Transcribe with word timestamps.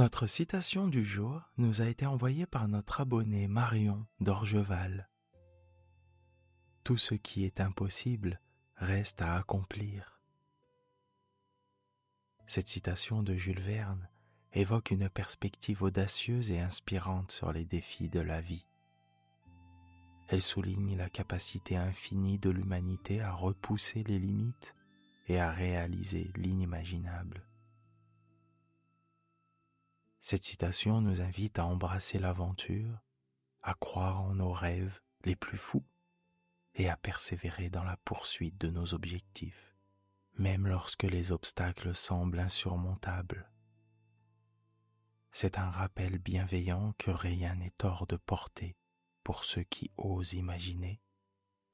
Notre 0.00 0.26
citation 0.26 0.88
du 0.88 1.04
jour 1.04 1.42
nous 1.58 1.82
a 1.82 1.84
été 1.84 2.06
envoyée 2.06 2.46
par 2.46 2.68
notre 2.68 3.02
abonné 3.02 3.48
Marion 3.48 4.06
d'Orgeval. 4.20 5.10
Tout 6.84 6.96
ce 6.96 7.14
qui 7.14 7.44
est 7.44 7.60
impossible 7.60 8.40
reste 8.76 9.20
à 9.20 9.36
accomplir. 9.36 10.18
Cette 12.46 12.68
citation 12.68 13.22
de 13.22 13.34
Jules 13.34 13.60
Verne 13.60 14.08
évoque 14.54 14.90
une 14.90 15.10
perspective 15.10 15.82
audacieuse 15.82 16.50
et 16.50 16.60
inspirante 16.60 17.30
sur 17.30 17.52
les 17.52 17.66
défis 17.66 18.08
de 18.08 18.20
la 18.20 18.40
vie. 18.40 18.64
Elle 20.28 20.40
souligne 20.40 20.96
la 20.96 21.10
capacité 21.10 21.76
infinie 21.76 22.38
de 22.38 22.48
l'humanité 22.48 23.20
à 23.20 23.32
repousser 23.32 24.02
les 24.04 24.18
limites 24.18 24.74
et 25.28 25.38
à 25.38 25.50
réaliser 25.50 26.30
l'inimaginable. 26.36 27.49
Cette 30.20 30.44
citation 30.44 31.00
nous 31.00 31.20
invite 31.20 31.58
à 31.58 31.66
embrasser 31.66 32.18
l'aventure, 32.18 32.98
à 33.62 33.74
croire 33.74 34.20
en 34.22 34.34
nos 34.34 34.52
rêves 34.52 35.00
les 35.24 35.36
plus 35.36 35.58
fous 35.58 35.84
et 36.74 36.88
à 36.88 36.96
persévérer 36.96 37.70
dans 37.70 37.84
la 37.84 37.96
poursuite 37.98 38.58
de 38.58 38.68
nos 38.68 38.94
objectifs, 38.94 39.76
même 40.34 40.66
lorsque 40.66 41.04
les 41.04 41.32
obstacles 41.32 41.94
semblent 41.94 42.38
insurmontables. 42.38 43.50
C'est 45.32 45.58
un 45.58 45.70
rappel 45.70 46.18
bienveillant 46.18 46.94
que 46.98 47.10
rien 47.10 47.54
n'est 47.54 47.74
hors 47.82 48.06
de 48.06 48.16
portée 48.16 48.76
pour 49.22 49.44
ceux 49.44 49.62
qui 49.62 49.90
osent 49.96 50.34
imaginer 50.34 51.00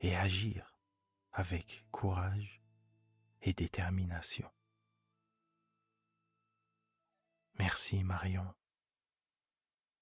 et 0.00 0.14
agir 0.14 0.78
avec 1.33 1.86
courage 1.91 2.62
et 3.42 3.52
détermination. 3.52 4.50
Merci 7.58 8.04
Marion. 8.04 8.46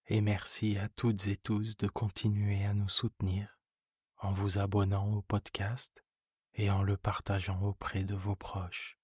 Et 0.06 0.20
merci 0.20 0.76
à 0.76 0.88
toutes 0.88 1.28
et 1.28 1.36
tous 1.36 1.76
de 1.76 1.86
continuer 1.86 2.64
à 2.64 2.74
nous 2.74 2.88
soutenir 2.88 3.58
en 4.18 4.32
vous 4.32 4.58
abonnant 4.58 5.12
au 5.14 5.22
podcast 5.22 6.04
et 6.54 6.70
en 6.70 6.82
le 6.82 6.96
partageant 6.96 7.60
auprès 7.62 8.04
de 8.04 8.14
vos 8.14 8.36
proches. 8.36 8.98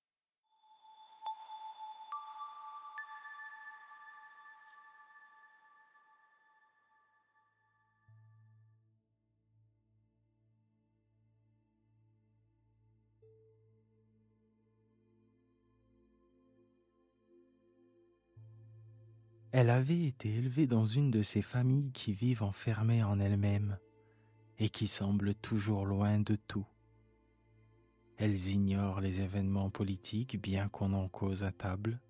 Elle 19.53 19.71
avait 19.71 20.05
été 20.05 20.33
élevée 20.33 20.69
dans 20.69 20.87
une 20.87 21.11
de 21.11 21.23
ces 21.23 21.43
familles 21.43 21.91
qui 21.91 22.13
vivent 22.13 22.45
enfermées 22.45 23.03
en 23.03 23.19
elles-mêmes 23.19 23.79
et 24.59 24.69
qui 24.69 24.87
semblent 24.87 25.35
toujours 25.35 25.87
loin 25.87 26.21
de 26.21 26.37
tout. 26.37 26.67
Elles 28.17 28.51
ignorent 28.51 29.01
les 29.01 29.23
événements 29.23 29.71
politiques 29.71 30.41
bien 30.41 30.69
qu'on 30.69 30.93
en 30.93 31.09
cause 31.09 31.43
à 31.43 31.51
table. 31.51 32.01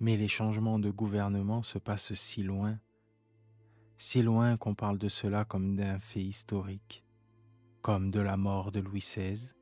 Mais 0.00 0.16
les 0.16 0.28
changements 0.28 0.78
de 0.78 0.90
gouvernement 0.90 1.62
se 1.62 1.78
passent 1.78 2.14
si 2.14 2.42
loin, 2.42 2.78
si 3.98 4.22
loin 4.22 4.56
qu'on 4.56 4.74
parle 4.74 4.98
de 4.98 5.08
cela 5.08 5.44
comme 5.44 5.76
d'un 5.76 5.98
fait 5.98 6.22
historique, 6.22 7.04
comme 7.82 8.10
de 8.10 8.20
la 8.20 8.38
mort 8.38 8.72
de 8.72 8.80
Louis 8.80 9.00
XVI 9.00 9.52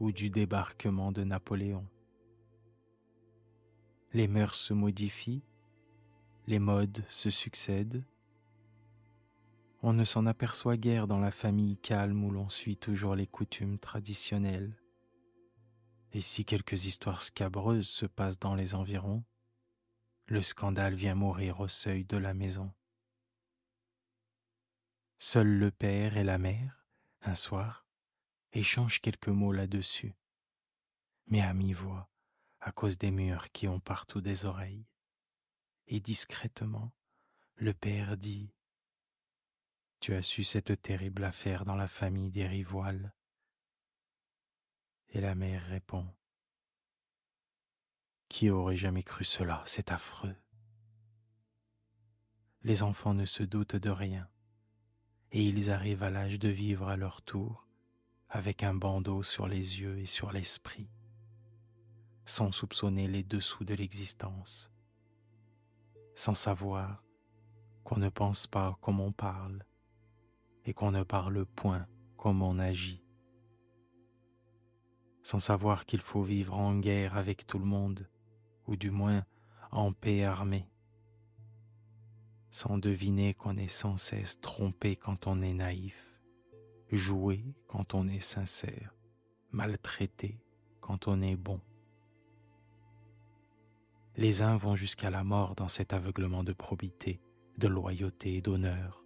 ou 0.00 0.12
du 0.12 0.28
débarquement 0.28 1.12
de 1.12 1.24
Napoléon. 1.24 1.86
Les 4.16 4.28
mœurs 4.28 4.54
se 4.54 4.72
modifient, 4.72 5.42
les 6.46 6.58
modes 6.58 7.04
se 7.06 7.28
succèdent. 7.28 8.02
On 9.82 9.92
ne 9.92 10.04
s'en 10.04 10.24
aperçoit 10.24 10.78
guère 10.78 11.06
dans 11.06 11.18
la 11.18 11.30
famille 11.30 11.76
calme 11.76 12.24
où 12.24 12.30
l'on 12.30 12.48
suit 12.48 12.78
toujours 12.78 13.14
les 13.14 13.26
coutumes 13.26 13.78
traditionnelles. 13.78 14.74
Et 16.14 16.22
si 16.22 16.46
quelques 16.46 16.86
histoires 16.86 17.20
scabreuses 17.20 17.90
se 17.90 18.06
passent 18.06 18.38
dans 18.38 18.54
les 18.54 18.74
environs, 18.74 19.22
le 20.28 20.40
scandale 20.40 20.94
vient 20.94 21.14
mourir 21.14 21.60
au 21.60 21.68
seuil 21.68 22.06
de 22.06 22.16
la 22.16 22.32
maison. 22.32 22.72
Seul 25.18 25.58
le 25.58 25.70
père 25.70 26.16
et 26.16 26.24
la 26.24 26.38
mère, 26.38 26.86
un 27.20 27.34
soir, 27.34 27.84
échangent 28.54 29.02
quelques 29.02 29.28
mots 29.28 29.52
là-dessus, 29.52 30.14
mais 31.26 31.42
à 31.42 31.52
mi-voix, 31.52 32.08
à 32.66 32.72
cause 32.72 32.98
des 32.98 33.12
murs 33.12 33.52
qui 33.52 33.68
ont 33.68 33.78
partout 33.78 34.20
des 34.20 34.44
oreilles. 34.44 34.88
Et 35.86 36.00
discrètement, 36.00 36.92
le 37.54 37.72
père 37.72 38.16
dit 38.16 38.52
Tu 40.00 40.14
as 40.14 40.22
su 40.22 40.42
cette 40.42 40.82
terrible 40.82 41.22
affaire 41.22 41.64
dans 41.64 41.76
la 41.76 41.86
famille 41.86 42.32
des 42.32 42.44
Rivoiles. 42.44 43.14
Et 45.10 45.20
la 45.20 45.36
mère 45.36 45.64
répond 45.64 46.12
Qui 48.28 48.50
aurait 48.50 48.76
jamais 48.76 49.04
cru 49.04 49.22
cela 49.22 49.62
C'est 49.64 49.92
affreux. 49.92 50.34
Les 52.62 52.82
enfants 52.82 53.14
ne 53.14 53.26
se 53.26 53.44
doutent 53.44 53.76
de 53.76 53.90
rien, 53.90 54.28
et 55.30 55.44
ils 55.44 55.70
arrivent 55.70 56.02
à 56.02 56.10
l'âge 56.10 56.40
de 56.40 56.48
vivre 56.48 56.88
à 56.88 56.96
leur 56.96 57.22
tour 57.22 57.68
avec 58.28 58.64
un 58.64 58.74
bandeau 58.74 59.22
sur 59.22 59.46
les 59.46 59.80
yeux 59.80 60.00
et 60.00 60.06
sur 60.06 60.32
l'esprit 60.32 60.90
sans 62.26 62.50
soupçonner 62.50 63.06
les 63.06 63.22
dessous 63.22 63.64
de 63.64 63.72
l'existence, 63.72 64.72
sans 66.16 66.34
savoir 66.34 67.04
qu'on 67.84 67.98
ne 67.98 68.08
pense 68.08 68.48
pas 68.48 68.76
comme 68.82 68.98
on 68.98 69.12
parle 69.12 69.64
et 70.64 70.74
qu'on 70.74 70.90
ne 70.90 71.04
parle 71.04 71.46
point 71.46 71.86
comme 72.16 72.42
on 72.42 72.58
agit, 72.58 73.04
sans 75.22 75.38
savoir 75.38 75.86
qu'il 75.86 76.00
faut 76.00 76.24
vivre 76.24 76.54
en 76.54 76.76
guerre 76.76 77.16
avec 77.16 77.46
tout 77.46 77.60
le 77.60 77.64
monde, 77.64 78.10
ou 78.66 78.74
du 78.74 78.90
moins 78.90 79.24
en 79.70 79.92
paix 79.92 80.24
armée, 80.24 80.68
sans 82.50 82.76
deviner 82.76 83.34
qu'on 83.34 83.56
est 83.56 83.68
sans 83.68 83.96
cesse 83.96 84.40
trompé 84.40 84.96
quand 84.96 85.28
on 85.28 85.42
est 85.42 85.54
naïf, 85.54 86.20
joué 86.90 87.54
quand 87.68 87.94
on 87.94 88.08
est 88.08 88.18
sincère, 88.18 88.96
maltraité 89.52 90.40
quand 90.80 91.06
on 91.06 91.22
est 91.22 91.36
bon. 91.36 91.60
Les 94.18 94.40
uns 94.40 94.56
vont 94.56 94.74
jusqu'à 94.74 95.10
la 95.10 95.24
mort 95.24 95.54
dans 95.54 95.68
cet 95.68 95.92
aveuglement 95.92 96.42
de 96.42 96.54
probité, 96.54 97.20
de 97.58 97.68
loyauté 97.68 98.36
et 98.36 98.40
d'honneur, 98.40 99.04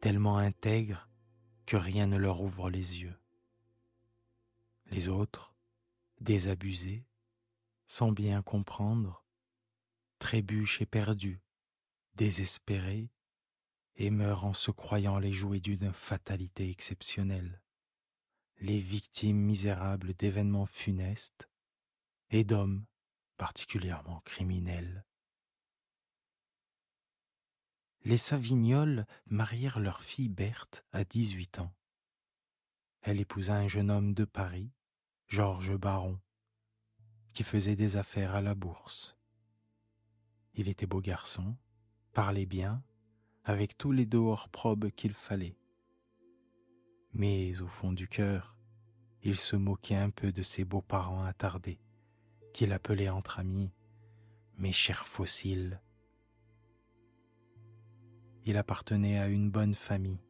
tellement 0.00 0.38
intègres 0.38 1.08
que 1.64 1.76
rien 1.76 2.08
ne 2.08 2.16
leur 2.16 2.40
ouvre 2.40 2.68
les 2.68 3.00
yeux. 3.00 3.16
Les 4.86 5.08
autres, 5.08 5.54
désabusés, 6.20 7.06
sans 7.86 8.10
bien 8.10 8.42
comprendre, 8.42 9.24
trébuchent 10.18 10.82
éperdus, 10.82 11.40
désespérés, 12.16 13.08
et 13.94 14.10
meurent 14.10 14.46
en 14.46 14.54
se 14.54 14.72
croyant 14.72 15.20
les 15.20 15.32
jouets 15.32 15.60
d'une 15.60 15.92
fatalité 15.92 16.70
exceptionnelle, 16.70 17.62
les 18.58 18.80
victimes 18.80 19.38
misérables 19.38 20.14
d'événements 20.14 20.66
funestes 20.66 21.48
et 22.30 22.42
d'hommes 22.42 22.84
particulièrement 23.36 24.20
criminels. 24.20 25.04
Les 28.04 28.16
Savignols 28.16 29.06
marièrent 29.26 29.78
leur 29.78 30.00
fille 30.00 30.28
Berthe 30.28 30.84
à 30.92 31.04
dix-huit 31.04 31.60
ans. 31.60 31.72
Elle 33.02 33.20
épousa 33.20 33.54
un 33.54 33.68
jeune 33.68 33.90
homme 33.90 34.12
de 34.12 34.24
Paris, 34.24 34.72
Georges 35.28 35.76
Baron, 35.76 36.18
qui 37.32 37.44
faisait 37.44 37.76
des 37.76 37.96
affaires 37.96 38.34
à 38.34 38.40
la 38.40 38.54
bourse. 38.54 39.16
Il 40.54 40.68
était 40.68 40.86
beau 40.86 41.00
garçon, 41.00 41.56
parlait 42.12 42.46
bien, 42.46 42.82
avec 43.44 43.78
tous 43.78 43.92
les 43.92 44.06
dehors 44.06 44.48
probes 44.48 44.90
qu'il 44.90 45.14
fallait. 45.14 45.56
Mais 47.12 47.60
au 47.60 47.66
fond 47.66 47.92
du 47.92 48.08
cœur, 48.08 48.56
il 49.22 49.36
se 49.36 49.56
moquait 49.56 49.96
un 49.96 50.10
peu 50.10 50.32
de 50.32 50.42
ses 50.42 50.64
beaux-parents 50.64 51.24
attardés, 51.24 51.80
qu'il 52.52 52.72
appelait 52.72 53.08
entre 53.08 53.38
amis 53.38 53.70
mes 54.58 54.72
chers 54.72 55.06
fossiles. 55.06 55.80
Il 58.44 58.56
appartenait 58.56 59.18
à 59.18 59.28
une 59.28 59.50
bonne 59.50 59.74
famille, 59.74 60.24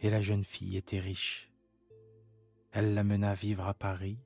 et 0.00 0.10
la 0.10 0.20
jeune 0.20 0.44
fille 0.44 0.76
était 0.76 0.98
riche. 0.98 1.52
Elle 2.72 2.94
l'amena 2.94 3.34
vivre 3.34 3.66
à 3.66 3.74
Paris. 3.74 4.18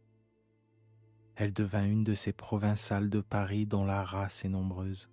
Elle 1.35 1.53
devint 1.53 1.85
une 1.85 2.05
de 2.05 2.15
ces 2.15 2.33
provinciales 2.33 3.11
de 3.11 3.21
Paris 3.21 3.67
dont 3.67 3.85
la 3.85 4.03
race 4.03 4.45
est 4.45 4.49
nombreuse. 4.49 5.11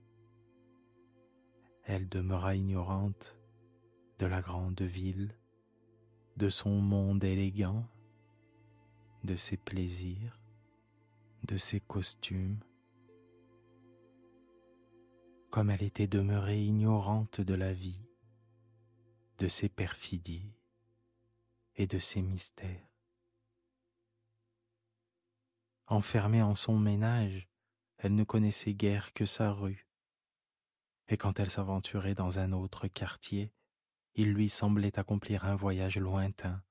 Elle 1.84 2.08
demeura 2.08 2.56
ignorante 2.56 3.38
de 4.20 4.26
la 4.26 4.42
grande 4.42 4.82
ville, 4.82 5.36
de 6.38 6.48
son 6.48 6.80
monde 6.80 7.24
élégant, 7.24 7.86
de 9.24 9.36
ses 9.36 9.58
plaisirs, 9.58 10.40
de 11.44 11.58
ses 11.58 11.80
costumes. 11.80 12.60
Comme 15.50 15.70
elle 15.70 15.84
était 15.84 16.08
demeurée 16.08 16.64
ignorante 16.64 17.42
de 17.42 17.54
la 17.54 17.74
vie, 17.74 18.02
de 19.38 19.48
ses 19.48 19.70
perfidies 19.70 20.52
et 21.76 21.86
de 21.86 22.00
ses 22.00 22.22
mystères. 22.22 22.90
Enfermée 25.88 26.42
en 26.42 26.56
son 26.56 26.80
ménage, 26.80 27.50
elle 27.98 28.16
ne 28.16 28.24
connaissait 28.24 28.74
guère 28.74 29.14
que 29.14 29.26
sa 29.26 29.52
rue. 29.52 29.88
Et 31.10 31.18
quand 31.18 31.40
elle 31.40 31.52
s'aventurait 31.52 32.16
dans 32.16 32.40
un 32.40 32.54
autre 32.54 32.88
quartier, 32.88 33.52
il 34.16 34.32
lui 34.32 34.50
semblait 34.50 34.98
accomplir 34.98 35.46
un 35.46 35.56
voyage 35.56 35.98
lointain 35.98 36.64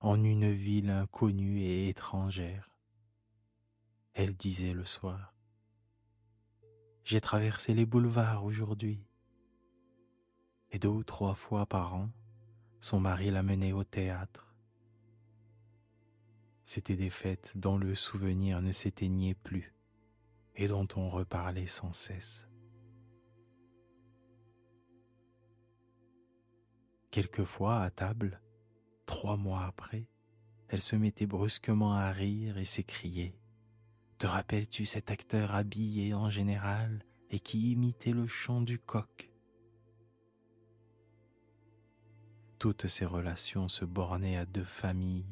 en 0.00 0.22
une 0.22 0.52
ville 0.52 0.90
inconnue 0.90 1.60
et 1.60 1.88
étrangère. 1.88 2.71
Elle 4.14 4.34
disait 4.36 4.74
le 4.74 4.84
soir, 4.84 5.34
J'ai 7.02 7.20
traversé 7.22 7.72
les 7.72 7.86
boulevards 7.86 8.44
aujourd'hui. 8.44 9.06
Et 10.70 10.78
deux 10.78 10.88
ou 10.88 11.02
trois 11.02 11.34
fois 11.34 11.64
par 11.64 11.94
an, 11.94 12.10
son 12.80 13.00
mari 13.00 13.30
la 13.30 13.42
menait 13.42 13.72
au 13.72 13.84
théâtre 13.84 14.54
C'étaient 16.66 16.96
des 16.96 17.10
fêtes 17.10 17.56
dont 17.56 17.78
le 17.78 17.94
souvenir 17.94 18.60
ne 18.60 18.70
s'éteignait 18.70 19.34
plus 19.34 19.74
et 20.56 20.68
dont 20.68 20.88
on 20.96 21.08
reparlait 21.08 21.66
sans 21.66 21.92
cesse. 21.92 22.48
Quelquefois, 27.10 27.80
à 27.80 27.90
table, 27.90 28.42
trois 29.06 29.38
mois 29.38 29.64
après, 29.64 30.06
elle 30.68 30.80
se 30.80 30.96
mettait 30.96 31.26
brusquement 31.26 31.94
à 31.94 32.10
rire 32.10 32.58
et 32.58 32.64
s'écriait 32.64 33.34
Te 34.22 34.28
rappelles-tu 34.28 34.86
cet 34.86 35.10
acteur 35.10 35.52
habillé 35.52 36.14
en 36.14 36.30
général 36.30 37.04
et 37.30 37.40
qui 37.40 37.72
imitait 37.72 38.12
le 38.12 38.28
chant 38.28 38.60
du 38.60 38.78
coq? 38.78 39.32
Toutes 42.60 42.86
ces 42.86 43.04
relations 43.04 43.66
se 43.66 43.84
bornaient 43.84 44.36
à 44.36 44.46
deux 44.46 44.62
familles 44.62 45.26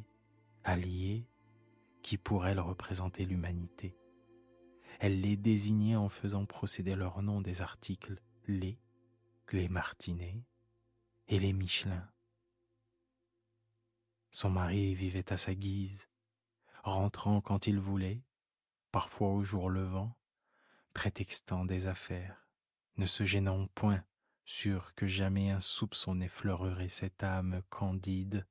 alliées 0.65 1.25
qui 2.03 2.19
pour 2.19 2.49
elle 2.49 2.59
représentaient 2.59 3.27
l'humanité. 3.27 3.97
Elle 4.99 5.21
les 5.21 5.37
désignait 5.37 5.95
en 5.95 6.09
faisant 6.09 6.45
procéder 6.45 6.97
leur 6.97 7.23
nom 7.23 7.41
des 7.41 7.63
articles 7.63 8.21
les, 8.49 8.77
les 9.53 9.69
Martinets 9.69 10.43
et 11.29 11.39
les 11.39 11.53
Michelin. 11.53 12.11
Son 14.33 14.51
mari 14.51 14.97
vivait 14.97 15.33
à 15.33 15.37
sa 15.37 15.55
guise, 15.55 16.09
rentrant 16.83 17.41
quand 17.41 17.69
il 17.69 17.79
voulait, 17.79 18.25
parfois 18.93 19.29
au 19.29 19.43
jour 19.43 19.71
levant, 19.71 20.17
prétextant 20.95 21.65
des 21.65 21.87
affaires, 21.87 22.47
ne 22.97 23.07
se 23.07 23.25
gênant 23.25 23.67
point, 23.75 24.05
sûr 24.45 24.95
que 24.95 25.07
jamais 25.07 25.51
un 25.51 25.61
soupçon 25.61 26.17
n'effleurerait 26.17 26.89
cette 26.89 27.23
âme 27.23 27.63
candide. 27.71 28.47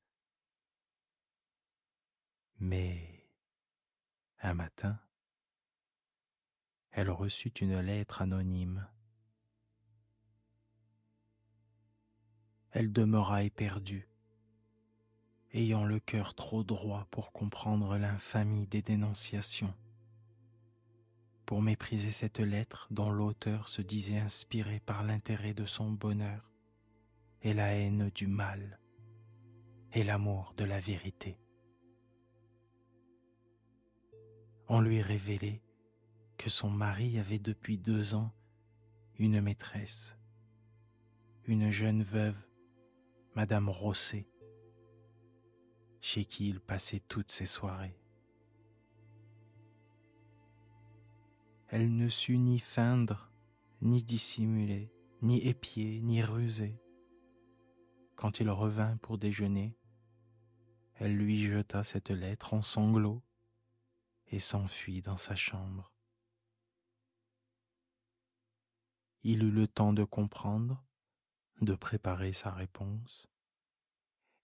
Mais 2.60 3.28
un 4.42 4.54
matin, 4.54 5.00
elle 6.92 7.10
reçut 7.10 7.50
une 7.60 7.80
lettre 7.80 8.22
anonyme. 8.22 8.88
Elle 12.72 12.92
demeura 12.92 13.44
éperdue, 13.44 14.08
ayant 15.54 15.86
le 15.86 16.00
cœur 16.00 16.36
trop 16.36 16.64
droit 16.64 17.08
pour 17.12 17.32
comprendre 17.32 17.98
l'infamie 17.98 18.68
des 18.68 18.82
dénonciations, 18.82 19.74
pour 21.50 21.64
mépriser 21.64 22.12
cette 22.12 22.38
lettre 22.40 22.88
dont 22.92 23.10
l'auteur 23.10 23.70
se 23.70 23.82
disait 23.82 24.20
inspiré 24.20 24.80
par 24.80 25.02
l'intérêt 25.04 25.56
de 25.56 25.66
son 25.66 25.90
bonheur 25.90 26.54
et 27.42 27.56
la 27.56 27.74
haine 27.74 28.12
du 28.14 28.28
mal 28.28 28.80
et 29.94 30.04
l'amour 30.04 30.54
de 30.58 30.64
la 30.64 30.80
vérité. 30.80 31.40
on 34.68 34.80
lui 34.80 35.02
révélait 35.02 35.64
que 36.38 36.52
son 36.52 36.70
mari 36.70 37.18
avait 37.18 37.40
depuis 37.40 37.80
deux 37.80 38.14
ans 38.14 38.32
une 39.18 39.42
maîtresse, 39.42 40.16
une 41.46 41.72
jeune 41.72 42.04
veuve, 42.04 42.38
Madame 43.34 43.70
Rosset, 43.70 44.28
chez 46.00 46.26
qui 46.26 46.48
il 46.48 46.60
passait 46.60 47.00
toutes 47.00 47.32
ses 47.32 47.48
soirées. 47.48 47.99
Elle 51.72 51.96
ne 51.96 52.10
sut 52.10 52.40
ni 52.40 52.58
feindre, 52.58 53.32
ni 53.82 54.04
dissimuler, 54.04 54.92
ni 55.22 55.38
épier, 55.48 56.02
ni 56.02 56.24
ruser. 56.24 56.82
Quand 58.16 58.40
il 58.40 58.50
revint 58.50 58.98
pour 58.98 59.20
déjeuner, 59.20 59.78
elle 60.96 61.16
lui 61.16 61.40
jeta 61.40 61.84
cette 61.84 62.10
lettre 62.10 62.56
en 62.56 62.64
sanglots 62.64 63.22
et 64.30 64.40
s'enfuit 64.40 65.02
dans 65.02 65.16
sa 65.16 65.36
chambre. 65.36 65.94
Il 69.22 69.44
eut 69.44 69.52
le 69.52 69.68
temps 69.68 69.94
de 69.94 70.04
comprendre, 70.04 70.84
de 71.62 71.76
préparer 71.76 72.34
sa 72.34 72.52
réponse, 72.52 73.30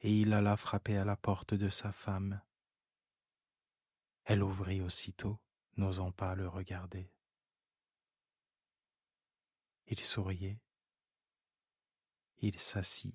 et 0.01 0.15
il 0.15 0.31
alla 0.31 0.57
frapper 0.57 0.97
à 0.97 1.05
la 1.05 1.15
porte 1.15 1.55
de 1.55 1.69
sa 1.69 1.91
femme. 1.91 2.39
Elle 4.25 4.43
ouvrit 4.43 4.81
aussitôt, 4.81 5.39
n'osant 5.75 6.11
pas 6.11 6.35
le 6.35 6.47
regarder. 6.47 7.14
Il 9.87 9.99
souriait, 9.99 10.59
il 12.39 12.57
s'assit, 12.57 13.13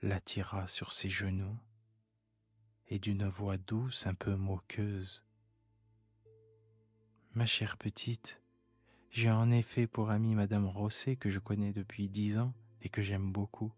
l'attira 0.00 0.68
sur 0.68 0.92
ses 0.92 1.10
genoux, 1.10 1.58
et 2.86 3.00
d'une 3.00 3.26
voix 3.26 3.56
douce 3.56 4.06
un 4.06 4.14
peu 4.14 4.36
moqueuse. 4.36 5.24
Ma 7.34 7.46
chère 7.46 7.76
petite, 7.78 8.40
j'ai 9.10 9.30
en 9.30 9.50
effet 9.50 9.88
pour 9.88 10.10
amie 10.10 10.36
Madame 10.36 10.66
Rosset 10.66 11.16
que 11.16 11.30
je 11.30 11.40
connais 11.40 11.72
depuis 11.72 12.08
dix 12.08 12.38
ans 12.38 12.54
et 12.80 12.88
que 12.88 13.02
j'aime 13.02 13.32
beaucoup. 13.32 13.72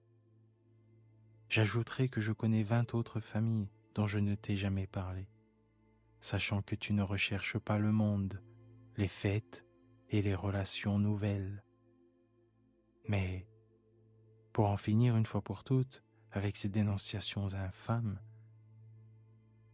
J'ajouterai 1.48 2.10
que 2.10 2.20
je 2.20 2.32
connais 2.32 2.62
vingt 2.64 2.94
autres 2.94 3.20
familles 3.20 3.70
dont 3.94 4.06
je 4.06 4.18
ne 4.18 4.34
t'ai 4.34 4.58
jamais 4.58 4.86
parlé, 4.86 5.26
sachant 6.20 6.60
que 6.60 6.74
tu 6.74 6.92
ne 6.92 7.02
recherches 7.02 7.58
pas 7.58 7.78
le 7.78 7.92
monde, 7.92 8.42
les 8.98 9.08
fêtes 9.08 9.64
et 10.10 10.22
les 10.22 10.34
relations 10.34 10.98
nouvelles. 10.98 11.62
Mais, 13.08 13.46
pour 14.52 14.66
en 14.66 14.76
finir 14.76 15.16
une 15.16 15.26
fois 15.26 15.42
pour 15.42 15.64
toutes 15.64 16.02
avec 16.30 16.56
ces 16.56 16.68
dénonciations 16.68 17.54
infâmes, 17.54 18.20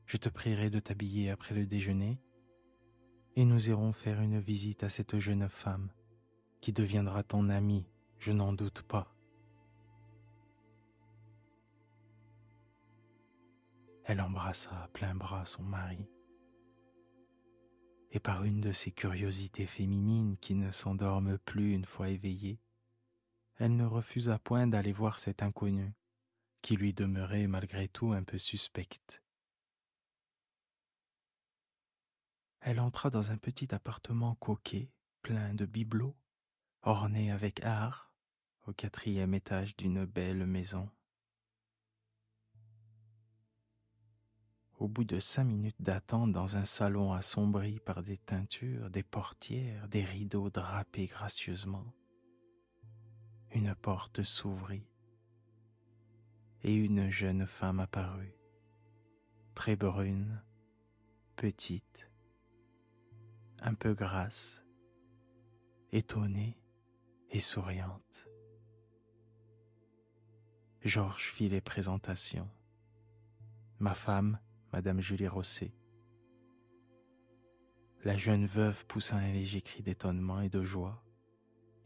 je 0.07 0.17
te 0.17 0.29
prierai 0.29 0.71
de 0.71 0.81
t'habiller 0.81 1.31
après 1.31 1.55
le 1.55 1.67
déjeuner 1.67 2.21
et 3.37 3.45
nous 3.45 3.69
irons 3.69 3.93
faire 3.93 4.21
une 4.21 4.39
visite 4.39 4.85
à 4.85 4.89
cette 4.89 5.19
jeune 5.19 5.49
femme 5.49 5.91
qui 6.61 6.73
deviendra 6.73 7.23
ton 7.23 7.49
amie, 7.49 7.87
je 8.19 8.33
n'en 8.33 8.53
doute 8.53 8.83
pas. 8.83 9.15
Elle 14.05 14.21
embrassa 14.21 14.83
à 14.83 14.89
plein 14.89 15.15
bras 15.15 15.47
son 15.47 15.63
mari 15.63 16.07
et 18.15 18.21
par 18.21 18.45
une 18.45 18.61
de 18.61 18.71
ces 18.71 18.93
curiosités 18.93 19.67
féminines 19.67 20.37
qui 20.39 20.55
ne 20.55 20.71
s'endorment 20.71 21.37
plus 21.37 21.73
une 21.73 21.85
fois 21.85 22.09
éveillées, 22.09 22.61
elle 23.57 23.75
ne 23.75 23.85
refusa 23.85 24.39
point 24.39 24.69
d'aller 24.69 24.93
voir 24.93 25.19
cet 25.19 25.43
inconnu, 25.43 25.93
qui 26.63 26.77
lui 26.77 26.95
demeurait 26.95 27.49
malgré 27.49 27.89
tout 27.89 28.13
un 28.13 28.23
peu 28.23 28.39
suspecte. 28.39 29.21
Elle 32.61 32.79
entra 32.79 33.11
dans 33.11 33.33
un 33.33 33.37
petit 33.37 33.75
appartement 33.75 34.37
coquet, 34.37 34.93
plein 35.23 35.53
de 35.53 35.67
bibelots, 35.67 36.17
orné 36.83 37.33
avec 37.33 37.65
art, 37.65 38.13
au 38.67 38.73
quatrième 38.73 39.35
étage 39.35 39.77
d'une 39.77 40.05
belle 40.05 40.47
maison. 40.47 40.89
Au 44.79 44.89
bout 44.89 45.05
de 45.05 45.21
cinq 45.21 45.45
minutes 45.45 45.81
d'attente 45.81 46.33
dans 46.33 46.57
un 46.57 46.65
salon 46.65 47.13
assombri 47.13 47.79
par 47.79 48.03
des 48.03 48.19
teintures, 48.19 48.91
des 48.91 49.05
portières, 49.05 49.89
des 49.89 50.05
rideaux 50.05 50.51
drapés 50.51 51.07
gracieusement, 51.07 51.95
une 53.53 53.75
porte 53.77 54.25
s'ouvrit 54.25 54.89
et 56.65 56.75
une 56.75 57.09
jeune 57.11 57.47
femme 57.47 57.79
apparut, 57.79 58.35
très 59.55 59.77
brune, 59.77 60.43
petite, 61.37 62.11
un 63.61 63.75
peu 63.75 63.95
grasse, 63.95 64.65
étonnée 65.93 66.59
et 67.31 67.39
souriante. 67.39 68.29
Georges 70.83 71.31
fit 71.31 71.49
les 71.49 71.61
présentations. 71.61 72.51
Ma 73.79 73.95
femme, 73.95 74.39
Madame 74.75 75.01
Julie 75.01 75.29
Rosset. 75.29 75.73
La 78.03 78.17
jeune 78.17 78.45
veuve 78.45 78.85
poussa 78.87 79.15
un 79.15 79.31
léger 79.31 79.63
cri 79.63 79.85
d'étonnement 79.85 80.41
et 80.41 80.49
de 80.49 80.65
joie 80.65 81.01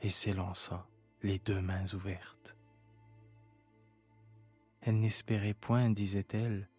et 0.00 0.08
s'élança, 0.08 0.88
les 1.20 1.38
deux 1.38 1.60
mains 1.60 1.84
ouvertes. 1.92 2.56
Elle 4.80 5.00
n'espérait 5.00 5.52
point, 5.52 5.90
disait-elle, 5.90 6.70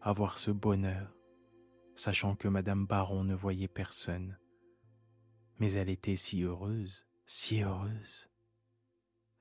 avoir 0.00 0.38
ce 0.38 0.50
bonheur, 0.50 1.14
sachant 1.94 2.36
que 2.36 2.48
Madame 2.48 2.86
Baron 2.86 3.24
ne 3.24 3.34
voyait 3.34 3.68
personne. 3.68 4.38
Mais 5.58 5.72
elle 5.72 5.90
était 5.90 6.16
si 6.16 6.42
heureuse, 6.42 7.06
si 7.26 7.60
heureuse. 7.60 8.30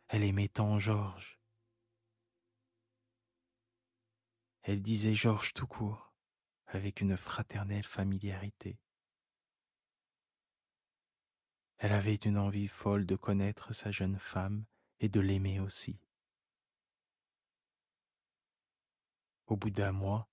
Elle 0.10 0.24
aimait 0.24 0.50
tant 0.50 0.80
Georges, 0.80 1.40
Elle 4.64 4.82
disait 4.82 5.16
Georges 5.16 5.54
tout 5.54 5.66
court, 5.66 6.09
avec 6.72 7.02
une 7.02 7.18
fraternelle 7.18 7.84
familiarité. 7.84 8.80
Elle 11.78 11.94
avait 11.94 12.16
une 12.16 12.38
envie 12.38 12.68
folle 12.68 13.06
de 13.06 13.16
connaître 13.16 13.74
sa 13.74 13.92
jeune 13.92 14.20
femme 14.20 14.66
et 15.00 15.10
de 15.10 15.20
l'aimer 15.20 15.60
aussi. 15.60 16.00
Au 19.48 19.56
bout 19.58 19.72
d'un 19.72 19.92
mois, 19.92 20.30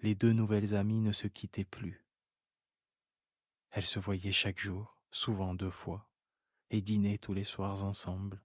les 0.00 0.14
deux 0.14 0.32
nouvelles 0.32 0.74
amies 0.74 1.00
ne 1.00 1.12
se 1.12 1.26
quittaient 1.26 1.64
plus. 1.64 2.04
Elles 3.70 3.84
se 3.84 3.98
voyaient 3.98 4.32
chaque 4.32 4.58
jour, 4.58 4.98
souvent 5.10 5.54
deux 5.54 5.70
fois, 5.70 6.10
et 6.68 6.82
dînaient 6.82 7.18
tous 7.18 7.32
les 7.32 7.44
soirs 7.44 7.84
ensemble, 7.84 8.42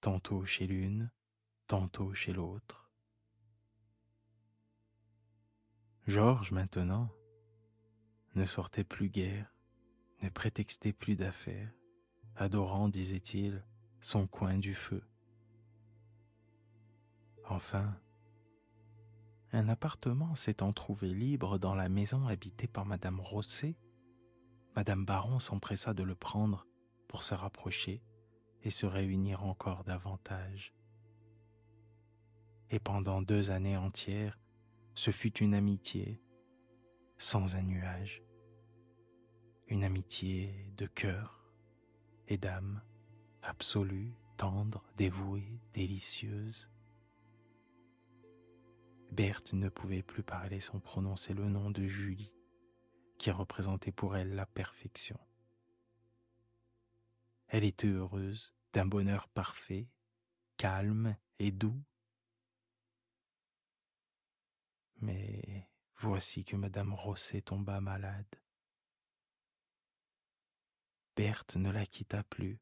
tantôt 0.00 0.44
chez 0.44 0.66
l'une, 0.66 1.12
tantôt 1.68 2.12
chez 2.14 2.32
l'autre. 2.32 2.89
Georges, 6.10 6.50
maintenant, 6.50 7.08
ne 8.34 8.44
sortait 8.44 8.82
plus 8.82 9.10
guère, 9.10 9.54
ne 10.24 10.28
prétextait 10.28 10.92
plus 10.92 11.14
d'affaires, 11.14 11.72
adorant, 12.34 12.88
disait-il, 12.88 13.64
son 14.00 14.26
coin 14.26 14.58
du 14.58 14.74
feu. 14.74 15.04
Enfin, 17.48 17.96
un 19.52 19.68
appartement 19.68 20.34
s'étant 20.34 20.72
trouvé 20.72 21.14
libre 21.14 21.60
dans 21.60 21.76
la 21.76 21.88
maison 21.88 22.26
habitée 22.26 22.66
par 22.66 22.86
Madame 22.86 23.20
Rosset, 23.20 23.76
Madame 24.74 25.04
Baron 25.04 25.38
s'empressa 25.38 25.94
de 25.94 26.02
le 26.02 26.16
prendre 26.16 26.66
pour 27.06 27.22
se 27.22 27.36
rapprocher 27.36 28.02
et 28.64 28.70
se 28.70 28.84
réunir 28.84 29.44
encore 29.44 29.84
davantage. 29.84 30.74
Et 32.70 32.80
pendant 32.80 33.22
deux 33.22 33.52
années 33.52 33.76
entières, 33.76 34.40
ce 35.00 35.12
fut 35.12 35.38
une 35.38 35.54
amitié 35.54 36.20
sans 37.16 37.56
un 37.56 37.62
nuage, 37.62 38.22
une 39.68 39.82
amitié 39.82 40.70
de 40.76 40.84
cœur 40.84 41.50
et 42.28 42.36
d'âme, 42.36 42.82
absolue, 43.40 44.12
tendre, 44.36 44.84
dévouée, 44.98 45.58
délicieuse. 45.72 46.68
Berthe 49.10 49.54
ne 49.54 49.70
pouvait 49.70 50.02
plus 50.02 50.22
parler 50.22 50.60
sans 50.60 50.80
prononcer 50.80 51.32
le 51.32 51.48
nom 51.48 51.70
de 51.70 51.86
Julie, 51.86 52.34
qui 53.16 53.30
représentait 53.30 53.92
pour 53.92 54.18
elle 54.18 54.34
la 54.34 54.44
perfection. 54.44 55.18
Elle 57.48 57.64
était 57.64 57.88
heureuse 57.88 58.54
d'un 58.74 58.84
bonheur 58.84 59.28
parfait, 59.28 59.88
calme 60.58 61.16
et 61.38 61.52
doux, 61.52 61.82
mais 65.00 65.68
voici 65.96 66.44
que 66.44 66.56
Madame 66.56 66.94
Rosset 66.94 67.42
tomba 67.42 67.80
malade. 67.80 68.36
Berthe 71.16 71.56
ne 71.56 71.70
la 71.70 71.86
quitta 71.86 72.22
plus. 72.22 72.60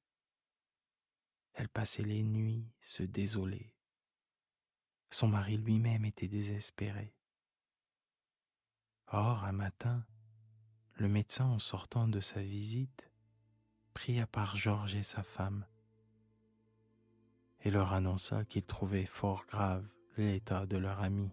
Elle 1.54 1.68
passait 1.68 2.02
les 2.02 2.22
nuits 2.22 2.70
se 2.80 3.02
désoler. 3.02 3.74
Son 5.10 5.28
mari 5.28 5.56
lui-même 5.56 6.04
était 6.04 6.28
désespéré. 6.28 7.14
Or, 9.08 9.44
un 9.44 9.52
matin, 9.52 10.04
le 10.94 11.08
médecin, 11.08 11.46
en 11.46 11.58
sortant 11.58 12.08
de 12.08 12.20
sa 12.20 12.42
visite, 12.42 13.10
prit 13.94 14.20
à 14.20 14.26
part 14.26 14.56
Georges 14.56 14.96
et 14.96 15.02
sa 15.02 15.22
femme 15.22 15.66
et 17.60 17.70
leur 17.70 17.92
annonça 17.92 18.44
qu'il 18.44 18.64
trouvait 18.64 19.06
fort 19.06 19.44
grave 19.46 19.86
l'état 20.16 20.66
de 20.66 20.76
leur 20.76 21.00
ami. 21.00 21.30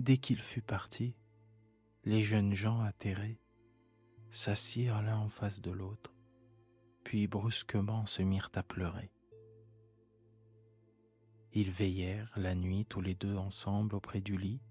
Dès 0.00 0.16
qu'il 0.16 0.40
fut 0.40 0.62
parti, 0.62 1.14
les 2.04 2.22
jeunes 2.22 2.54
gens 2.54 2.80
atterrés 2.80 3.38
s'assirent 4.30 5.02
l'un 5.02 5.18
en 5.18 5.28
face 5.28 5.60
de 5.60 5.70
l'autre, 5.70 6.14
puis 7.04 7.26
brusquement 7.26 8.06
se 8.06 8.22
mirent 8.22 8.50
à 8.54 8.62
pleurer. 8.62 9.12
Ils 11.52 11.70
veillèrent 11.70 12.32
la 12.36 12.54
nuit 12.54 12.86
tous 12.86 13.02
les 13.02 13.14
deux 13.14 13.36
ensemble 13.36 13.94
auprès 13.94 14.22
du 14.22 14.38
lit, 14.38 14.62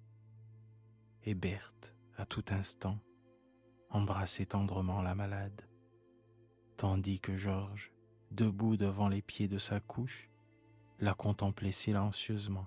et 1.22 1.36
Berthe, 1.36 1.96
à 2.18 2.26
tout 2.26 2.46
instant, 2.50 2.98
embrassait 3.92 4.48
tendrement 4.48 5.04
la 5.04 5.14
malade, 5.14 5.62
tandis 6.76 7.20
que 7.20 7.38
Georges, 7.38 7.94
debout 8.32 8.78
devant 8.78 9.10
les 9.10 9.22
pieds 9.22 9.48
de 9.48 9.60
sa 9.60 9.80
couche, 9.80 10.28
la 10.98 11.14
contemplait 11.14 11.72
silencieusement 11.72 12.66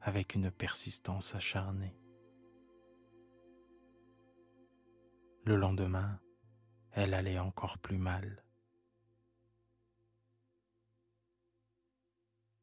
avec 0.00 0.34
une 0.34 0.50
persistance 0.50 1.34
acharnée. 1.34 1.96
Le 5.44 5.56
lendemain, 5.56 6.20
elle 6.92 7.14
allait 7.14 7.38
encore 7.38 7.78
plus 7.78 7.98
mal. 7.98 8.44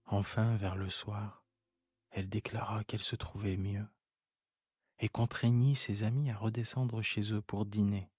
Enfin, 0.05 0.55
vers 0.55 0.75
le 0.75 0.89
soir, 0.89 1.43
elle 2.11 2.29
déclara 2.29 2.83
qu'elle 2.83 3.01
se 3.01 3.15
trouvait 3.15 3.57
mieux 3.57 3.85
et 4.99 5.09
contraignit 5.09 5.75
ses 5.75 6.03
amis 6.03 6.31
à 6.31 6.37
redescendre 6.37 7.01
chez 7.01 7.33
eux 7.33 7.41
pour 7.41 7.65
dîner. 7.65 8.09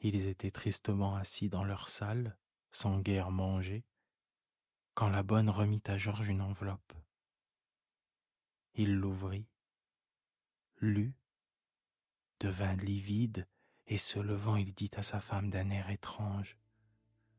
Ils 0.00 0.26
étaient 0.26 0.50
tristement 0.50 1.16
assis 1.16 1.48
dans 1.48 1.64
leur 1.64 1.88
salle, 1.88 2.38
sans 2.70 2.98
guère 3.00 3.30
manger, 3.30 3.84
quand 4.94 5.08
la 5.08 5.24
bonne 5.24 5.50
remit 5.50 5.82
à 5.86 5.98
Georges 5.98 6.28
une 6.28 6.40
enveloppe. 6.40 6.92
Il 8.74 8.94
l'ouvrit, 8.94 9.48
lut, 10.78 11.14
devint 12.40 12.76
livide, 12.76 13.46
et 13.86 13.98
se 13.98 14.18
levant, 14.18 14.56
il 14.56 14.72
dit 14.72 14.90
à 14.96 15.02
sa 15.02 15.20
femme 15.20 15.50
d'un 15.50 15.70
air 15.70 15.90
étrange, 15.90 16.56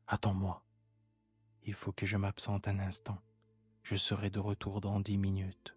Attends-moi, 0.06 0.64
il 1.62 1.74
faut 1.74 1.92
que 1.92 2.06
je 2.06 2.16
m'absente 2.16 2.68
un 2.68 2.78
instant, 2.78 3.20
je 3.82 3.96
serai 3.96 4.30
de 4.30 4.38
retour 4.38 4.80
dans 4.80 5.00
dix 5.00 5.18
minutes. 5.18 5.76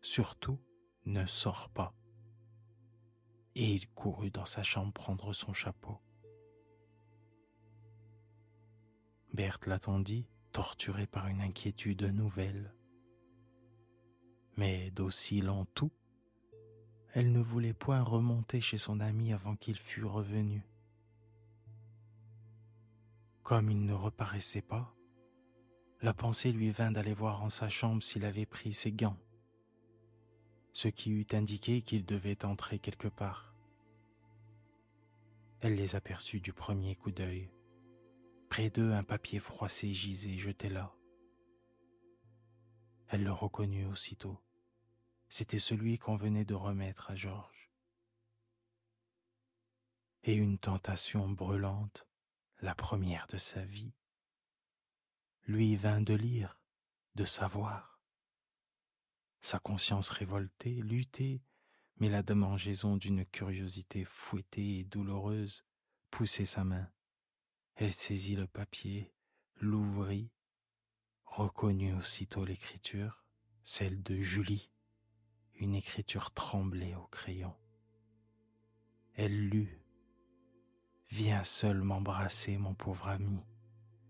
Surtout, 0.00 0.60
ne 1.06 1.26
sors 1.26 1.68
pas. 1.70 1.92
Et 3.54 3.74
il 3.74 3.88
courut 3.90 4.30
dans 4.30 4.44
sa 4.44 4.62
chambre 4.62 4.92
prendre 4.92 5.32
son 5.32 5.52
chapeau. 5.52 6.00
Berthe 9.32 9.66
l'attendit 9.66 10.26
torturé 10.58 11.06
par 11.06 11.28
une 11.28 11.40
inquiétude 11.40 12.02
nouvelle. 12.02 12.74
Mais 14.56 14.90
d'aussi 14.90 15.40
lent 15.40 15.66
tout, 15.66 15.92
elle 17.14 17.30
ne 17.30 17.38
voulait 17.38 17.72
point 17.72 18.02
remonter 18.02 18.60
chez 18.60 18.76
son 18.76 18.98
ami 18.98 19.32
avant 19.32 19.54
qu'il 19.54 19.76
fût 19.76 20.04
revenu. 20.04 20.66
Comme 23.44 23.70
il 23.70 23.84
ne 23.84 23.92
reparaissait 23.92 24.60
pas, 24.60 24.96
la 26.02 26.12
pensée 26.12 26.50
lui 26.50 26.72
vint 26.72 26.90
d'aller 26.90 27.14
voir 27.14 27.40
en 27.44 27.50
sa 27.50 27.68
chambre 27.68 28.02
s'il 28.02 28.24
avait 28.24 28.44
pris 28.44 28.72
ses 28.72 28.90
gants, 28.90 29.20
ce 30.72 30.88
qui 30.88 31.12
eût 31.12 31.26
indiqué 31.34 31.82
qu'il 31.82 32.04
devait 32.04 32.44
entrer 32.44 32.80
quelque 32.80 33.06
part. 33.06 33.54
Elle 35.60 35.76
les 35.76 35.94
aperçut 35.94 36.40
du 36.40 36.52
premier 36.52 36.96
coup 36.96 37.12
d'œil. 37.12 37.48
D'eux, 38.66 38.92
un 38.92 39.04
papier 39.04 39.38
froissé 39.38 39.94
gisait 39.94 40.36
jeté 40.36 40.68
là. 40.68 40.92
Elle 43.06 43.22
le 43.22 43.30
reconnut 43.30 43.86
aussitôt. 43.86 44.42
C'était 45.28 45.60
celui 45.60 45.96
qu'on 45.96 46.16
venait 46.16 46.44
de 46.44 46.54
remettre 46.54 47.12
à 47.12 47.14
Georges. 47.14 47.70
Et 50.24 50.34
une 50.34 50.58
tentation 50.58 51.28
brûlante, 51.28 52.08
la 52.60 52.74
première 52.74 53.28
de 53.28 53.38
sa 53.38 53.64
vie, 53.64 53.94
lui 55.46 55.76
vint 55.76 56.00
de 56.00 56.14
lire, 56.14 56.60
de 57.14 57.24
savoir. 57.24 58.00
Sa 59.40 59.60
conscience 59.60 60.10
révoltée 60.10 60.74
luttait, 60.82 61.42
mais 61.98 62.08
la 62.08 62.24
démangeaison 62.24 62.96
d'une 62.96 63.24
curiosité 63.24 64.04
fouettée 64.04 64.80
et 64.80 64.84
douloureuse 64.84 65.64
poussait 66.10 66.44
sa 66.44 66.64
main. 66.64 66.90
Elle 67.80 67.92
saisit 67.92 68.34
le 68.34 68.48
papier, 68.48 69.14
l'ouvrit, 69.60 70.32
reconnut 71.24 71.94
aussitôt 71.94 72.44
l'écriture, 72.44 73.24
celle 73.62 74.02
de 74.02 74.16
Julie, 74.16 74.72
une 75.54 75.76
écriture 75.76 76.32
tremblée 76.32 76.96
au 76.96 77.06
crayon. 77.06 77.54
Elle 79.14 79.48
lut 79.48 79.80
Viens 81.10 81.44
seul 81.44 81.80
m'embrasser, 81.82 82.58
mon 82.58 82.74
pauvre 82.74 83.06
ami, 83.06 83.46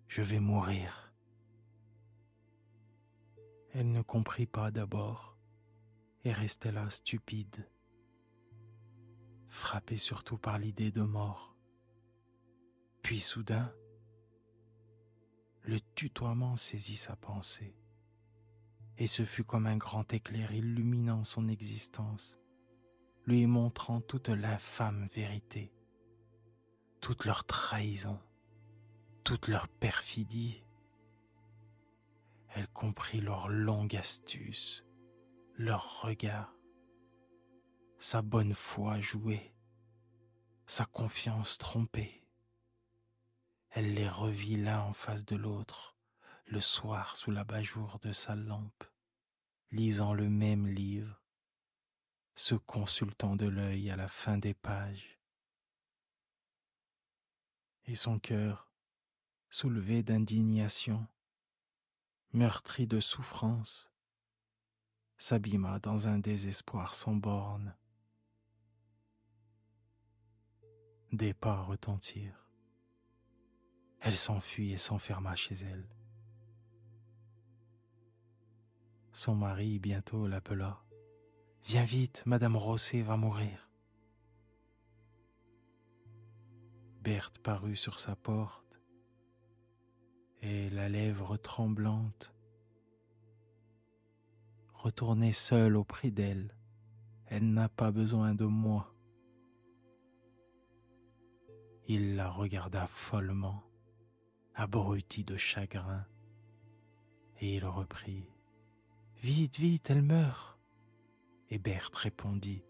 je 0.07 0.23
vais 0.23 0.41
mourir. 0.41 1.13
Elle 3.75 3.93
ne 3.93 4.01
comprit 4.01 4.47
pas 4.47 4.71
d'abord 4.71 5.37
et 6.25 6.33
restait 6.33 6.73
là 6.73 6.89
stupide, 6.89 7.69
frappée 9.47 9.99
surtout 9.99 10.39
par 10.39 10.59
l'idée 10.59 10.91
de 10.91 11.03
mort. 11.03 11.58
Puis 13.09 13.21
soudain, 13.21 13.73
le 15.63 15.81
tutoiement 15.95 16.57
saisit 16.57 16.99
sa 16.99 17.17
pensée, 17.17 17.75
et 18.99 19.07
ce 19.07 19.25
fut 19.25 19.45
comme 19.45 19.67
un 19.67 19.79
grand 19.79 20.13
éclair 20.13 20.53
illuminant 20.53 21.25
son 21.25 21.49
existence, 21.49 22.37
lui 23.25 23.47
montrant 23.47 24.03
toute 24.03 24.29
l'infâme 24.29 25.09
vérité, 25.15 25.73
toute 27.01 27.25
leur 27.25 27.47
trahison, 27.47 28.21
toute 29.25 29.49
leur 29.49 29.69
perfidie. 29.69 30.63
Elle 32.49 32.69
comprit 32.69 33.23
leur 33.23 33.49
longue 33.49 33.97
astuce, 33.97 34.85
leur 35.55 36.03
regard, 36.03 36.53
sa 37.99 38.21
bonne 38.21 38.53
foi 38.53 39.01
jouée, 39.01 39.55
sa 40.67 40.85
confiance 40.85 41.57
trompée. 41.57 42.23
Elle 43.71 43.95
les 43.95 44.09
revit 44.09 44.57
l'un 44.57 44.81
en 44.81 44.93
face 44.93 45.25
de 45.25 45.37
l'autre, 45.37 45.97
le 46.47 46.61
soir 46.61 47.17
sous 47.17 47.31
l'abat-jour 47.31 47.99
de 48.01 48.13
sa 48.13 48.35
lampe, 48.35 48.85
lisant 49.71 50.15
le 50.15 50.29
même 50.29 50.67
livre, 50.67 51.23
se 52.35 52.55
consultant 52.55 53.37
de 53.37 53.47
l'œil 53.47 53.91
à 53.91 53.97
la 53.97 54.09
fin 54.09 54.39
des 54.39 54.55
pages. 54.55 55.19
Et 57.85 57.95
son 57.95 58.19
cœur, 58.19 58.71
soulevé 59.51 60.03
d'indignation, 60.03 61.07
meurtri 62.33 62.87
de 62.87 63.01
souffrance, 63.01 63.91
s'abîma 65.17 65.79
dans 65.81 66.09
un 66.09 66.19
désespoir 66.19 66.95
sans 66.95 67.15
bornes. 67.15 67.75
Des 71.13 71.35
pas 71.35 71.63
retentirent. 71.63 72.48
Elle 74.01 74.15
s'enfuit 74.15 74.73
et 74.73 74.79
s'enferma 74.79 75.35
chez 75.35 75.55
elle. 75.55 75.89
Son 79.13 79.35
mari 79.35 79.79
bientôt 79.79 80.29
l'appela. 80.29 80.85
Viens 81.65 81.85
vite, 81.85 82.23
Madame 82.25 82.57
Rosset 82.57 83.03
va 83.03 83.17
mourir. 83.17 83.69
Berthe 87.01 87.39
parut 87.39 87.77
sur 87.77 87.99
sa 87.99 88.15
porte 88.15 88.81
et 90.41 90.71
la 90.71 90.89
lèvre 90.89 91.37
tremblante. 91.37 92.33
Retournez 94.73 95.33
seule 95.33 95.77
auprès 95.77 96.13
d'elle, 96.13 96.55
elle 97.27 97.53
n'a 97.53 97.69
pas 97.69 97.91
besoin 97.91 98.35
de 98.35 98.45
moi. 98.45 98.95
Il 101.89 102.15
la 102.15 102.31
regarda 102.31 102.87
follement 102.87 103.65
abruti 104.59 105.23
de 105.23 105.37
chagrin, 105.37 106.05
et 107.41 107.55
il 107.55 107.65
reprit 107.65 108.29
Vite, 109.23 109.59
vite, 109.59 109.91
elle 109.91 110.03
meurt. 110.03 110.59
Et 111.51 111.59
Berthe 111.59 111.95
répondit 111.95 112.65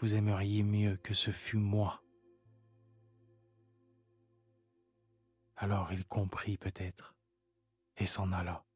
Vous 0.00 0.14
aimeriez 0.14 0.62
mieux 0.62 0.96
que 0.98 1.14
ce 1.14 1.30
fût 1.30 1.56
moi. 1.56 2.02
Alors 5.56 5.92
il 5.92 6.04
comprit 6.04 6.58
peut-être 6.58 7.14
et 7.96 8.06
s'en 8.06 8.32
alla, 8.32 8.66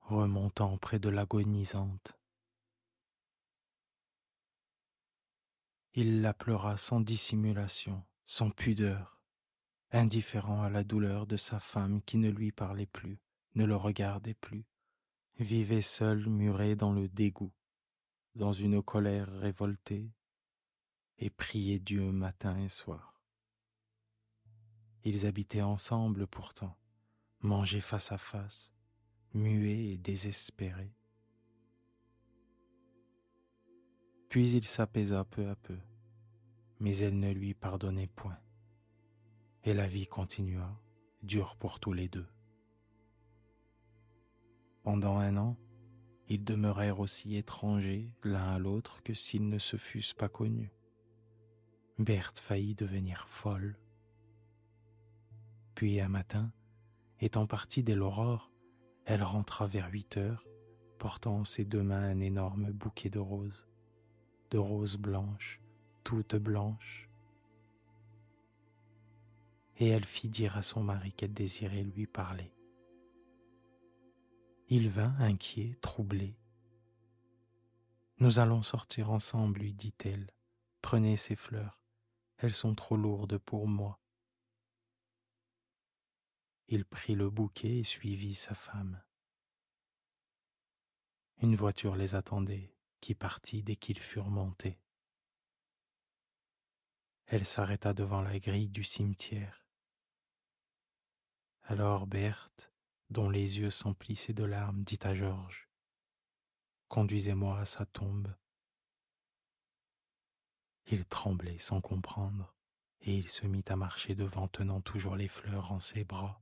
remontant 0.00 0.76
près 0.76 0.98
de 0.98 1.08
l'agonisante. 1.08 2.18
Il 5.94 6.20
la 6.20 6.34
pleura 6.34 6.76
sans 6.76 7.00
dissimulation, 7.00 8.04
sans 8.26 8.50
pudeur, 8.50 9.14
indifférent 9.94 10.62
à 10.62 10.70
la 10.70 10.82
douleur 10.82 11.26
de 11.26 11.36
sa 11.36 11.60
femme 11.60 12.02
qui 12.02 12.18
ne 12.18 12.28
lui 12.28 12.50
parlait 12.50 12.86
plus, 12.86 13.20
ne 13.54 13.64
le 13.64 13.76
regardait 13.76 14.34
plus, 14.34 14.66
vivait 15.38 15.82
seul 15.82 16.28
muré 16.28 16.74
dans 16.74 16.92
le 16.92 17.08
dégoût, 17.08 17.52
dans 18.34 18.52
une 18.52 18.82
colère 18.82 19.30
révoltée, 19.38 20.10
et 21.18 21.30
priait 21.30 21.78
Dieu 21.78 22.10
matin 22.10 22.58
et 22.58 22.68
soir. 22.68 23.20
Ils 25.04 25.26
habitaient 25.26 25.62
ensemble 25.62 26.26
pourtant, 26.26 26.76
mangeaient 27.40 27.80
face 27.80 28.10
à 28.10 28.18
face, 28.18 28.72
muets 29.32 29.92
et 29.92 29.98
désespérés. 29.98 30.96
Puis 34.28 34.50
il 34.50 34.64
s'apaisa 34.64 35.24
peu 35.24 35.48
à 35.48 35.54
peu, 35.54 35.78
mais 36.80 36.96
elle 36.98 37.20
ne 37.20 37.30
lui 37.30 37.54
pardonnait 37.54 38.08
point 38.08 38.38
et 39.64 39.72
la 39.72 39.86
vie 39.86 40.06
continua, 40.06 40.78
dure 41.22 41.56
pour 41.56 41.80
tous 41.80 41.94
les 41.94 42.08
deux. 42.08 42.26
Pendant 44.82 45.16
un 45.16 45.38
an, 45.38 45.56
ils 46.28 46.44
demeurèrent 46.44 47.00
aussi 47.00 47.36
étrangers 47.36 48.10
l'un 48.22 48.54
à 48.54 48.58
l'autre 48.58 49.02
que 49.02 49.14
s'ils 49.14 49.48
ne 49.48 49.58
se 49.58 49.78
fussent 49.78 50.12
pas 50.12 50.28
connus. 50.28 50.72
Berthe 51.98 52.38
faillit 52.38 52.74
devenir 52.74 53.26
folle. 53.28 53.78
Puis 55.74 55.98
un 55.98 56.08
matin, 56.08 56.52
étant 57.20 57.46
partie 57.46 57.82
dès 57.82 57.94
l'aurore, 57.94 58.52
elle 59.06 59.22
rentra 59.22 59.66
vers 59.66 59.90
huit 59.90 60.18
heures, 60.18 60.46
portant 60.98 61.38
en 61.38 61.44
ses 61.44 61.64
deux 61.64 61.82
mains 61.82 62.02
un 62.02 62.20
énorme 62.20 62.70
bouquet 62.70 63.08
de 63.08 63.18
roses, 63.18 63.66
de 64.50 64.58
roses 64.58 64.98
blanches, 64.98 65.62
toutes 66.04 66.36
blanches, 66.36 67.08
et 69.76 69.88
elle 69.88 70.04
fit 70.04 70.28
dire 70.28 70.56
à 70.56 70.62
son 70.62 70.82
mari 70.82 71.12
qu'elle 71.12 71.34
désirait 71.34 71.82
lui 71.82 72.06
parler. 72.06 72.52
Il 74.68 74.88
vint 74.88 75.14
inquiet, 75.18 75.76
troublé. 75.82 76.38
Nous 78.18 78.38
allons 78.38 78.62
sortir 78.62 79.10
ensemble, 79.10 79.60
lui 79.60 79.74
dit-elle. 79.74 80.30
Prenez 80.80 81.16
ces 81.16 81.36
fleurs, 81.36 81.82
elles 82.38 82.54
sont 82.54 82.74
trop 82.74 82.96
lourdes 82.96 83.38
pour 83.38 83.66
moi. 83.66 84.00
Il 86.68 86.84
prit 86.84 87.14
le 87.14 87.28
bouquet 87.28 87.78
et 87.78 87.84
suivit 87.84 88.34
sa 88.34 88.54
femme. 88.54 89.02
Une 91.42 91.56
voiture 91.56 91.96
les 91.96 92.14
attendait, 92.14 92.74
qui 93.00 93.14
partit 93.14 93.62
dès 93.62 93.76
qu'ils 93.76 94.00
furent 94.00 94.30
montés. 94.30 94.80
Elle 97.26 97.44
s'arrêta 97.44 97.92
devant 97.92 98.22
la 98.22 98.38
grille 98.38 98.68
du 98.68 98.84
cimetière. 98.84 99.63
Alors 101.64 102.06
Berthe, 102.06 102.72
dont 103.10 103.30
les 103.30 103.58
yeux 103.58 103.70
s'emplissaient 103.70 104.32
de 104.32 104.44
larmes, 104.44 104.82
dit 104.82 104.98
à 105.02 105.14
Georges 105.14 105.64
conduisez-moi 106.94 107.58
à 107.58 107.64
sa 107.64 107.86
tombe. 107.86 108.32
Il 110.86 111.04
tremblait 111.06 111.58
sans 111.58 111.80
comprendre, 111.80 112.54
et 113.00 113.16
il 113.16 113.28
se 113.28 113.48
mit 113.48 113.64
à 113.66 113.74
marcher 113.74 114.14
devant 114.14 114.46
tenant 114.46 114.80
toujours 114.80 115.16
les 115.16 115.26
fleurs 115.26 115.72
en 115.72 115.80
ses 115.80 116.04
bras. 116.04 116.40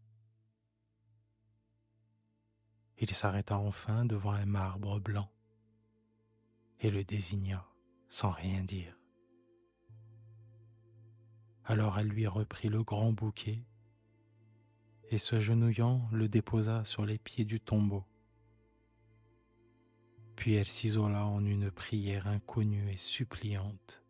Il 2.99 3.15
s'arrêta 3.15 3.57
enfin 3.57 4.05
devant 4.05 4.33
un 4.33 4.45
marbre 4.45 5.01
blanc 5.01 5.33
et 6.81 6.91
le 6.91 7.03
désigna 7.03 7.67
sans 8.11 8.31
rien 8.31 8.63
dire. 8.63 8.95
Alors 11.65 11.99
elle 11.99 12.09
lui 12.09 12.27
reprit 12.27 12.69
le 12.69 12.85
grand 12.85 13.13
bouquet 13.13 13.65
et 15.13 15.19
se 15.19 15.41
genouillant 15.41 16.09
le 16.11 16.27
déposa 16.27 16.85
sur 16.85 17.05
les 17.05 17.19
pieds 17.19 17.45
du 17.45 17.61
tombeau. 17.61 18.03
Puis 20.37 20.55
elle 20.55 20.69
s'isola 20.69 21.27
en 21.27 21.45
une 21.45 21.71
prière 21.71 22.27
inconnue 22.27 22.91
et 22.91 22.97
suppliante. 22.97 24.03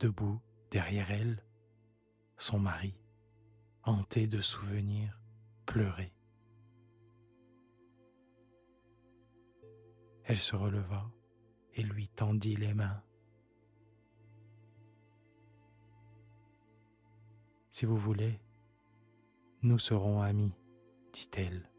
Debout, 0.00 0.40
derrière 0.72 1.12
elle, 1.12 1.44
son 2.36 2.58
mari, 2.58 2.98
hanté 3.84 4.26
de 4.26 4.40
souvenirs, 4.40 5.20
pleurait. 5.64 6.12
Elle 10.24 10.40
se 10.40 10.56
releva 10.56 11.08
et 11.74 11.84
lui 11.84 12.08
tendit 12.08 12.56
les 12.56 12.74
mains. 12.74 13.00
Si 17.70 17.86
vous 17.86 17.96
voulez, 17.96 18.40
nous 19.64 19.78
serons 19.78 20.20
amis, 20.20 20.52
dit-elle. 21.12 21.70